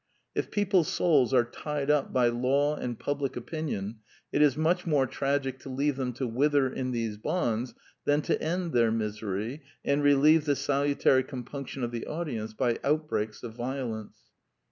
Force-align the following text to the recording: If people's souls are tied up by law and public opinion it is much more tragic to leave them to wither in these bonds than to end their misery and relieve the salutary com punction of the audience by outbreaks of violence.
If 0.33 0.49
people's 0.49 0.87
souls 0.87 1.31
are 1.31 1.43
tied 1.43 1.91
up 1.91 2.11
by 2.11 2.29
law 2.29 2.75
and 2.75 2.97
public 2.97 3.35
opinion 3.35 3.99
it 4.31 4.41
is 4.41 4.57
much 4.57 4.87
more 4.87 5.05
tragic 5.05 5.59
to 5.59 5.69
leave 5.69 5.95
them 5.95 6.11
to 6.13 6.25
wither 6.25 6.67
in 6.73 6.89
these 6.89 7.17
bonds 7.17 7.75
than 8.05 8.23
to 8.23 8.41
end 8.41 8.73
their 8.73 8.91
misery 8.91 9.61
and 9.85 10.01
relieve 10.01 10.45
the 10.45 10.55
salutary 10.55 11.21
com 11.21 11.43
punction 11.45 11.83
of 11.83 11.91
the 11.91 12.07
audience 12.07 12.55
by 12.55 12.79
outbreaks 12.83 13.43
of 13.43 13.53
violence. 13.55 14.17